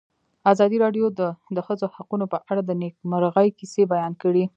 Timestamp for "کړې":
4.21-4.43